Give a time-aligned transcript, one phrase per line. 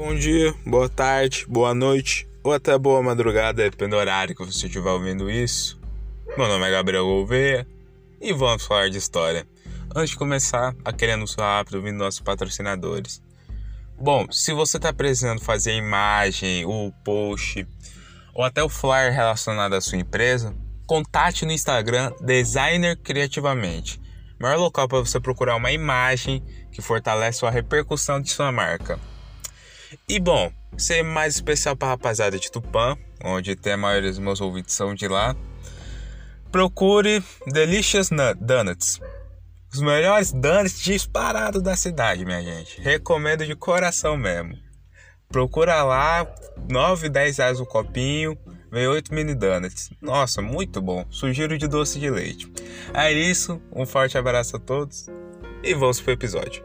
[0.00, 4.64] Bom dia, boa tarde, boa noite ou até boa madrugada, dependendo do horário que você
[4.66, 5.78] estiver ouvindo isso.
[6.38, 7.68] Meu nome é Gabriel Gouveia
[8.18, 9.46] e vamos falar de história.
[9.94, 13.22] Antes de começar, aquele anúncio rápido vindo dos nossos patrocinadores.
[14.00, 17.68] Bom, se você está precisando fazer a imagem, o post
[18.34, 20.56] ou até o flyer relacionado à sua empresa,
[20.86, 24.00] contate no Instagram Designer Criativamente.
[24.40, 28.98] Maior local para você procurar uma imagem que fortalece a repercussão de sua marca.
[30.08, 34.18] E bom, ser mais especial para a rapaziada de Tupã, onde tem a maioria dos
[34.18, 35.34] meus ouvintes são de lá.
[36.50, 39.00] Procure Delicious Donuts.
[39.72, 42.80] Os melhores donuts disparados da cidade, minha gente.
[42.80, 44.58] Recomendo de coração mesmo.
[45.28, 46.26] Procura lá,
[46.68, 48.36] 9, 10 reais o copinho,
[48.72, 49.90] vem 8 mini donuts.
[50.00, 51.04] Nossa, muito bom.
[51.08, 52.52] Sugiro de doce de leite.
[52.92, 55.06] É isso, um forte abraço a todos
[55.62, 56.64] e vamos pro episódio.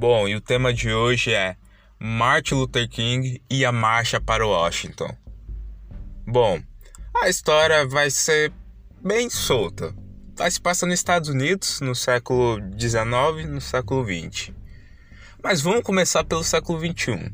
[0.00, 1.56] Bom, e o tema de hoje é
[1.98, 5.14] Martin Luther King e a Marcha para Washington.
[6.26, 6.58] Bom,
[7.22, 8.50] a história vai ser
[9.04, 9.94] bem solta.
[10.34, 14.54] Vai se passar nos Estados Unidos no século XIX e no século XX.
[15.44, 17.30] Mas vamos começar pelo século XXI.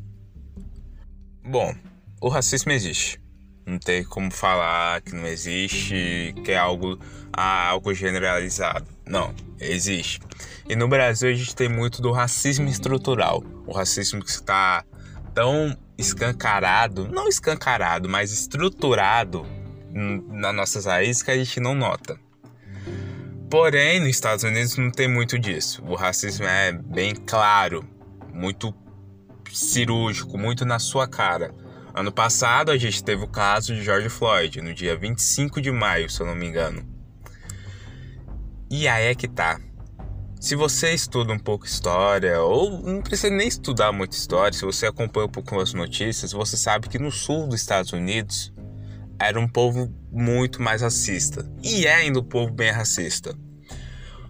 [1.45, 1.73] Bom,
[2.20, 3.20] o racismo existe.
[3.67, 6.98] Não tem como falar que não existe, que é algo,
[7.33, 8.86] ah, algo generalizado.
[9.05, 10.20] Não, existe.
[10.69, 13.42] E no Brasil a gente tem muito do racismo estrutural.
[13.67, 14.85] O racismo que está
[15.35, 19.45] tão escancarado, não escancarado, mas estruturado
[19.92, 22.19] nas nossas raízes que a gente não nota.
[23.51, 25.83] Porém, nos Estados Unidos não tem muito disso.
[25.86, 27.85] O racismo é bem claro,
[28.33, 28.74] muito
[29.52, 31.55] cirúrgico, muito na sua cara.
[31.96, 36.11] Ano passado a gente teve o caso de George Floyd, no dia 25 de maio,
[36.11, 36.86] se eu não me engano.
[38.70, 39.58] E aí é que tá.
[40.39, 44.84] Se você estuda um pouco história, ou não precisa nem estudar muito história, se você
[44.84, 48.52] acompanha um pouco as notícias, você sabe que no sul dos Estados Unidos
[49.18, 51.51] era um povo muito mais racista.
[51.63, 53.34] E é ainda um povo bem racista.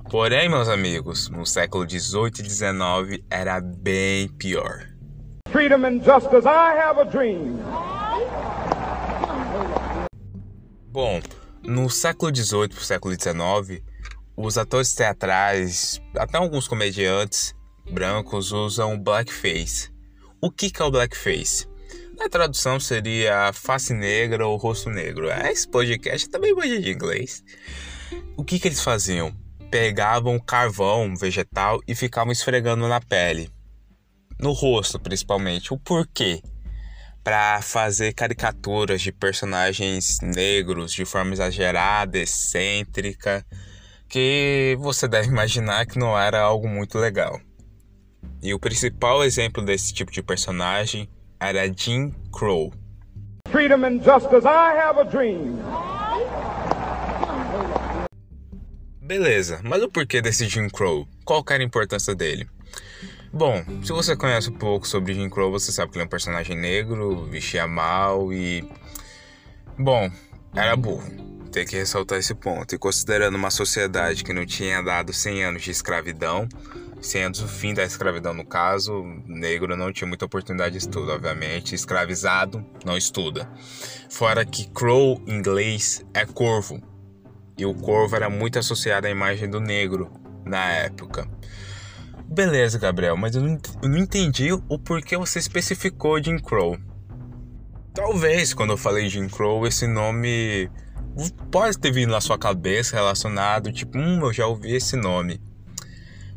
[0.08, 4.95] Porém, meus amigos, no século 18 e 19 era bem pior.
[5.52, 7.58] Freedom and justice, I have a dream.
[10.90, 11.20] Bom,
[11.62, 13.82] no século 18 para o século 19,
[14.36, 17.54] os atores teatrais, até alguns comediantes
[17.90, 19.90] brancos usam blackface.
[20.40, 21.68] O que, que é o blackface?
[22.18, 25.28] Na tradução seria face negra ou rosto negro.
[25.30, 27.42] É, esse podcast também manja de inglês.
[28.36, 29.34] O que, que eles faziam?
[29.70, 33.50] Pegavam carvão vegetal e ficavam esfregando na pele.
[34.38, 35.72] No rosto, principalmente.
[35.72, 36.42] O porquê?
[37.24, 43.44] Para fazer caricaturas de personagens negros de forma exagerada, excêntrica,
[44.08, 47.40] que você deve imaginar que não era algo muito legal.
[48.42, 51.08] E o principal exemplo desse tipo de personagem
[51.40, 52.72] era Jim Crow.
[53.50, 55.58] Freedom and justice, I have a dream.
[59.00, 61.06] Beleza, mas o porquê desse Jim Crow?
[61.24, 62.48] Qual era a importância dele?
[63.36, 66.08] Bom, se você conhece um pouco sobre Jim Crow, você sabe que ele é um
[66.08, 68.66] personagem negro, vestia mal e.
[69.78, 70.10] Bom,
[70.54, 71.04] era burro.
[71.52, 72.74] Tem que ressaltar esse ponto.
[72.74, 76.48] E considerando uma sociedade que não tinha dado 100 anos de escravidão,
[77.02, 81.12] 100 anos do fim da escravidão, no caso, negro não tinha muita oportunidade de estudo,
[81.12, 81.74] obviamente.
[81.74, 83.46] Escravizado não estuda.
[84.08, 86.80] Fora que Crow, em inglês, é corvo.
[87.58, 90.10] E o corvo era muito associado à imagem do negro
[90.42, 91.35] na época.
[92.36, 96.76] Beleza, Gabriel, mas eu não, eu não entendi o porquê você especificou Jim Crow.
[97.94, 100.70] Talvez quando eu falei Jim Crow, esse nome
[101.50, 105.40] pode ter vindo na sua cabeça relacionado, tipo, hum, eu já ouvi esse nome.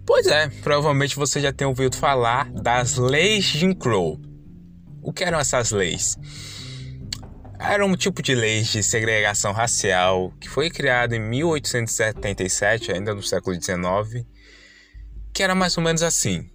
[0.06, 4.18] Pois é, provavelmente você já tem ouvido falar das leis Jim Crow.
[5.04, 6.18] O que eram essas leis?
[7.60, 13.22] Era um tipo de lei de segregação racial que foi criado em 1877, ainda no
[13.22, 14.26] século XIX,
[15.34, 16.50] que era mais ou menos assim.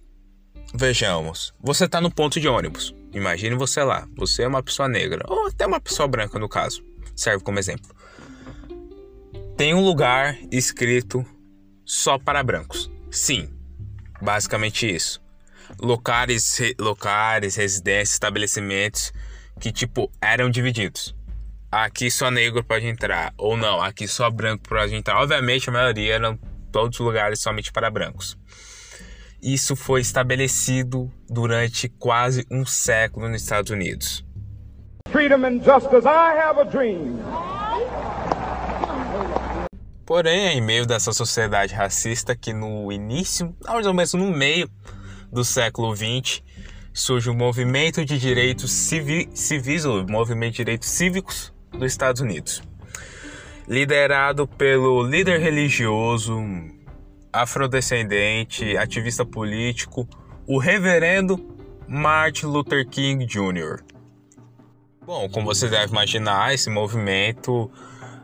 [0.73, 2.93] Vejamos, você está no ponto de ônibus.
[3.13, 6.83] Imagine você lá, você é uma pessoa negra, ou até uma pessoa branca no caso,
[7.15, 7.95] serve como exemplo.
[9.55, 11.25] Tem um lugar escrito
[11.85, 12.91] só para brancos.
[13.09, 13.55] Sim,
[14.21, 15.21] Basicamente isso.
[15.79, 19.11] Locais, locais, residências, estabelecimentos
[19.59, 21.15] que tipo eram divididos.
[21.71, 25.21] Aqui só negro pode entrar ou não, aqui só branco pode entrar.
[25.21, 26.37] Obviamente a maioria eram
[26.71, 28.37] todos os lugares somente para brancos.
[29.45, 34.25] Isso foi estabelecido durante quase um século nos Estados Unidos.
[35.11, 37.19] Freedom and justice, I have a dream.
[40.03, 44.67] Porém, em meio dessa sociedade racista que no início, mais ou menos no meio
[45.31, 46.41] do século XX,
[46.91, 52.19] surge o um movimento de direitos civi civis, o movimento de direitos cívicos dos Estados
[52.19, 52.63] Unidos,
[53.67, 56.33] liderado pelo líder religioso,
[57.35, 60.07] afrodescendente, ativista político,
[60.47, 61.37] o reverendo
[61.87, 63.83] Martin Luther King Jr.
[65.05, 67.69] Bom, como você deve imaginar, esse movimento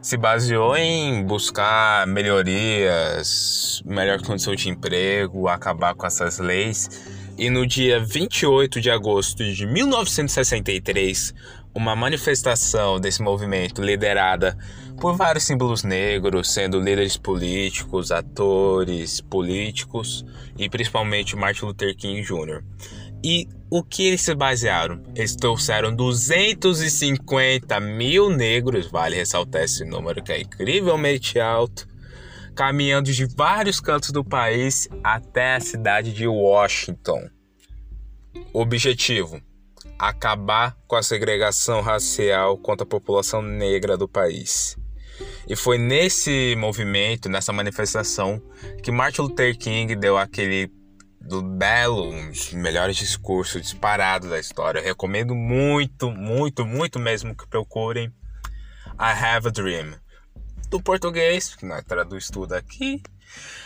[0.01, 6.89] se baseou em buscar melhorias, melhor condição de emprego, acabar com essas leis.
[7.37, 11.33] E no dia 28 de agosto de 1963,
[11.75, 14.57] uma manifestação desse movimento liderada
[15.01, 20.23] por vários símbolos negros, sendo líderes políticos, atores, políticos
[20.55, 22.63] e principalmente Martin Luther King Jr.
[23.23, 25.01] E o que eles se basearam?
[25.15, 31.87] Eles trouxeram 250 mil negros, vale ressaltar esse número que é incrivelmente alto,
[32.53, 37.27] caminhando de vários cantos do país até a cidade de Washington.
[38.53, 39.41] Objetivo:
[39.97, 44.79] acabar com a segregação racial contra a população negra do país.
[45.47, 48.41] E foi nesse movimento, nessa manifestação,
[48.83, 50.71] que Martin Luther King deu aquele
[51.19, 54.79] do belo, um dos melhores discursos disparados da história.
[54.79, 58.11] Eu recomendo muito, muito, muito mesmo que procurem
[58.99, 59.93] I Have a Dream.
[60.69, 63.01] Do português, que nós traduz tudo aqui,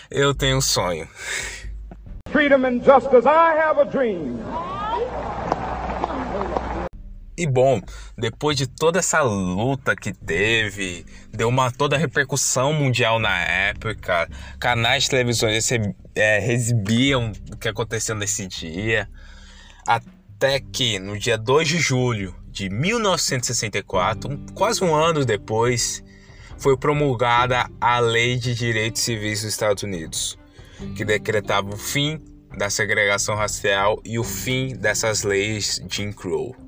[0.10, 1.07] eu tenho um sonho.
[2.30, 4.39] Freedom and justice, I have a dream.
[7.38, 7.82] E bom,
[8.18, 14.30] depois de toda essa luta que teve, deu uma toda a repercussão mundial na época,
[14.58, 15.50] canais de televisão
[16.16, 19.10] é, exibiam o que aconteceu nesse dia,
[19.86, 26.02] até que no dia 2 de julho de 1964, quase um ano depois,
[26.58, 30.40] foi promulgada a Lei de Direitos Civis dos Estados Unidos,
[30.96, 32.24] que decretava o fim
[32.58, 36.65] da segregação racial e o fim dessas leis Jim Crow.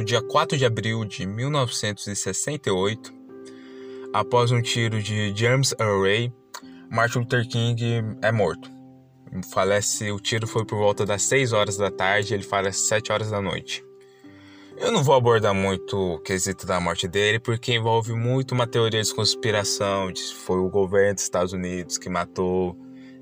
[0.00, 3.12] No dia 4 de abril de 1968,
[4.14, 6.32] após um tiro de James Array,
[6.90, 8.70] Martin Luther King é morto.
[9.52, 13.12] Falece, o tiro foi por volta das 6 horas da tarde, ele falece às 7
[13.12, 13.84] horas da noite.
[14.78, 19.02] Eu não vou abordar muito o quesito da morte dele, porque envolve muito uma teoria
[19.02, 22.74] de conspiração, de foi o governo dos Estados Unidos que matou,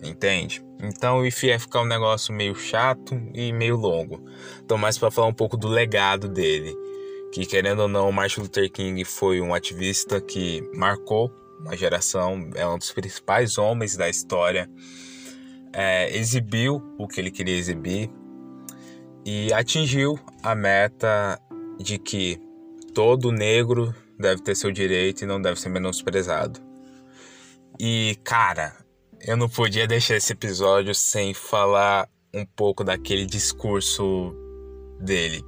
[0.02, 0.64] entende?
[0.80, 4.24] Então, o IF ia ficar um negócio meio chato e meio longo.
[4.64, 6.76] Então, mais para falar um pouco do legado dele,
[7.32, 12.66] que querendo ou não, Martin Luther King foi um ativista que marcou uma geração, é
[12.66, 14.70] um dos principais homens da história,
[15.72, 18.10] é, exibiu o que ele queria exibir
[19.24, 21.40] e atingiu a meta
[21.78, 22.40] de que
[22.94, 26.60] todo negro deve ter seu direito e não deve ser menosprezado.
[27.78, 28.74] E, cara,
[29.20, 34.34] eu não podia deixar esse episódio sem falar um pouco daquele discurso
[35.00, 35.44] dele,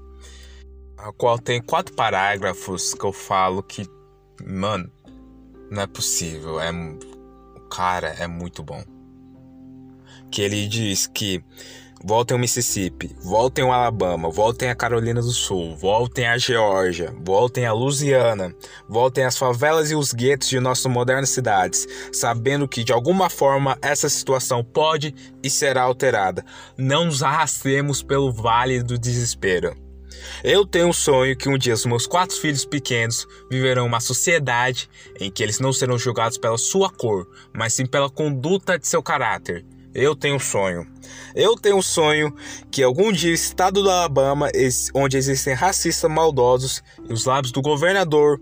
[0.97, 3.87] a qual tem quatro parágrafos que eu falo que,
[4.45, 4.91] mano,
[5.71, 6.71] não é possível, é
[7.71, 8.83] cara, é muito bom.
[10.31, 11.43] Que ele diz que
[12.03, 17.67] voltem ao Mississippi, voltem ao Alabama, voltem à Carolina do Sul, voltem à Geórgia, voltem
[17.67, 18.55] à Louisiana,
[18.89, 23.79] voltem às favelas e os guetos de nossas modernas cidades, sabendo que de alguma forma
[23.83, 26.45] essa situação pode e será alterada.
[26.77, 29.77] Não nos arrastemos pelo vale do desespero.
[30.43, 34.89] Eu tenho um sonho que um dia os meus quatro filhos pequenos viverão uma sociedade
[35.19, 39.03] em que eles não serão julgados pela sua cor, mas sim pela conduta de seu
[39.03, 39.65] caráter.
[39.95, 40.87] Eu tenho um sonho.
[41.35, 42.35] Eu tenho um sonho
[42.71, 44.49] que algum dia o estado do Alabama,
[44.95, 48.41] onde existem racistas maldosos, e os lábios do governador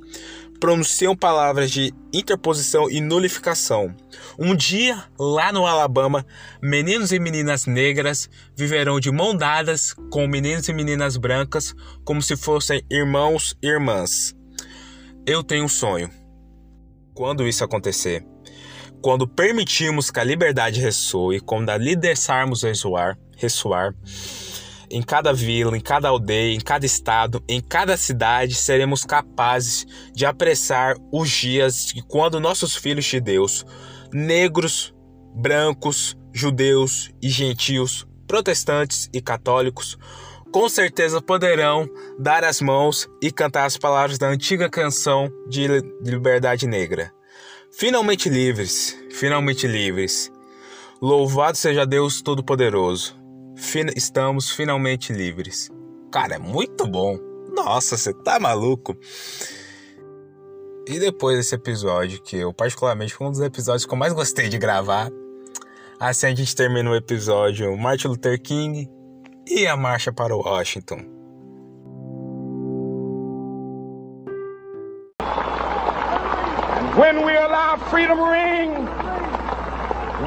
[0.59, 3.95] pronunciam palavras de interposição e nulificação.
[4.39, 6.27] Um dia, lá no Alabama,
[6.63, 11.75] meninos e meninas negras viverão de mão dadas com meninos e meninas brancas
[12.05, 14.35] como se fossem irmãos e irmãs.
[15.27, 16.11] Eu tenho um sonho.
[17.15, 18.25] Quando isso acontecer,
[19.03, 23.95] quando permitirmos que a liberdade ressoe, quando a lhe deixarmos ressoar, ressoar,
[24.91, 30.25] em cada vila, em cada aldeia, em cada estado, em cada cidade, seremos capazes de
[30.25, 33.65] apressar os dias de quando nossos filhos de Deus,
[34.13, 34.95] negros,
[35.35, 39.99] brancos, judeus e gentios, protestantes e católicos,
[40.51, 41.89] com certeza poderão
[42.19, 45.67] dar as mãos e cantar as palavras da antiga canção de
[46.03, 47.13] liberdade negra.
[47.79, 50.33] Finalmente livres, finalmente livres.
[51.01, 53.15] Louvado seja Deus Todo-Poderoso.
[53.55, 55.71] Fin estamos finalmente livres.
[56.11, 57.17] Cara, é muito bom.
[57.55, 58.97] Nossa, você tá maluco?
[60.89, 64.49] E depois desse episódio, que eu particularmente foi um dos episódios que eu mais gostei
[64.49, 65.09] de gravar,
[66.01, 68.91] assim a gente termina o episódio Martin Luther King
[69.47, 71.18] e a marcha para Washington.
[77.91, 78.75] Freedom ring,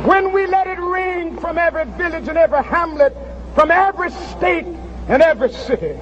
[0.06, 3.15] when we let it ring from every village and every hamlet,
[3.56, 4.65] from every state
[5.08, 5.98] and every city,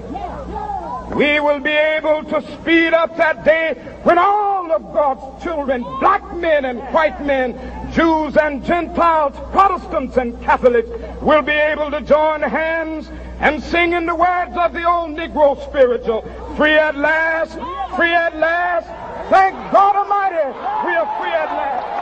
[1.16, 3.74] we will be able to speed up that day
[4.04, 7.54] when all of God's children, black men and white men,
[7.92, 10.90] Jews and Gentiles, Protestants and Catholics,
[11.22, 15.62] will be able to join hands and sing in the words of the old Negro
[15.64, 16.22] spiritual,
[16.56, 17.54] free at last,
[17.96, 18.88] free at last,
[19.30, 20.48] thank God Almighty,
[20.86, 22.00] we are free at last.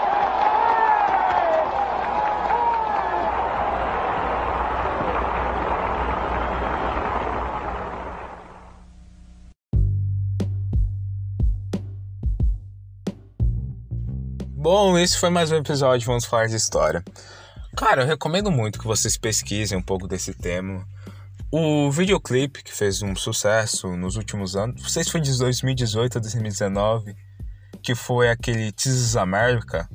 [14.59, 17.01] Bom, esse foi mais um episódio Vamos Falar de História.
[17.77, 20.85] Cara, eu recomendo muito que vocês pesquisem um pouco desse tema.
[21.49, 26.17] O videoclipe que fez um sucesso nos últimos anos, não sei se foi de 2018
[26.17, 27.15] a 2019,
[27.81, 29.89] que foi aquele This is America.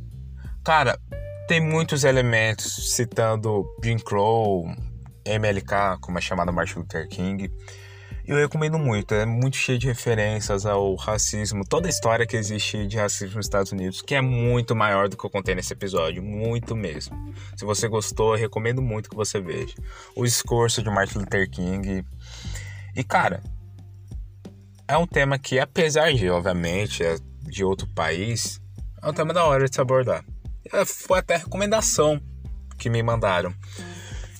[0.65, 0.99] Cara,
[1.47, 4.65] tem muitos elementos citando Jim Crow,
[5.27, 7.53] MLK, como é chamada Martin Luther King.
[8.33, 12.87] Eu recomendo muito, é muito cheio de referências ao racismo, toda a história que existe
[12.87, 16.23] de racismo nos Estados Unidos, que é muito maior do que eu contei nesse episódio,
[16.23, 17.15] muito mesmo.
[17.55, 19.75] Se você gostou, recomendo muito que você veja.
[20.17, 22.07] O discurso de Martin Luther King.
[22.97, 23.43] E cara,
[24.89, 28.59] é um tema que, apesar de, obviamente, é de outro país,
[29.03, 30.25] é um tema da hora de se abordar.
[30.87, 32.19] Foi até recomendação
[32.79, 33.55] que me mandaram.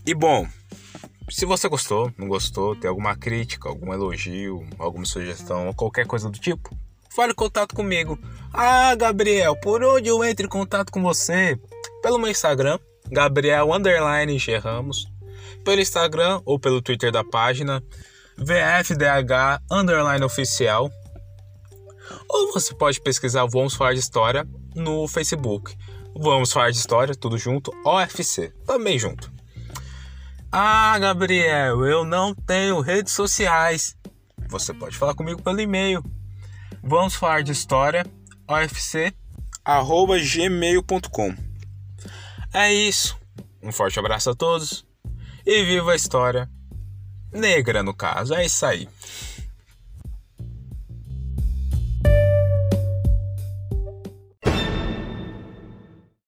[0.07, 0.49] E bom,
[1.33, 6.29] se você gostou, não gostou, tem alguma crítica, algum elogio, alguma sugestão ou qualquer coisa
[6.29, 6.77] do tipo,
[7.09, 8.19] fale contato comigo.
[8.53, 11.59] Ah, Gabriel, por onde eu entro em contato com você?
[12.03, 12.79] Pelo meu Instagram,
[13.11, 15.11] Gabriel Underline G Ramos,
[15.65, 17.83] pelo Instagram ou pelo Twitter da página,
[18.37, 20.91] VFDH Underline Oficial.
[22.29, 25.75] Ou você pode pesquisar Vamos Falar de História no Facebook.
[26.15, 29.33] Vamos Falar de História, tudo junto, OFC, também junto.
[30.55, 33.97] Ah, Gabriel, eu não tenho redes sociais.
[34.51, 36.05] Você pode falar comigo pelo e-mail.
[36.83, 38.05] Vamos falar de história,
[40.21, 41.35] gmail.com.
[42.53, 43.17] É isso.
[43.63, 44.85] Um forte abraço a todos
[45.47, 46.51] e viva a história
[47.33, 48.35] negra, no caso.
[48.35, 48.87] É isso aí.